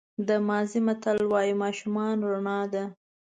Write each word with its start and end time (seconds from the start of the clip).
د 0.27 0.29
مازی 0.47 0.79
متل 0.87 1.17
وایي 1.31 1.53
ماشومان 1.63 2.15
رڼا 2.29 2.59
ده. 2.73 2.83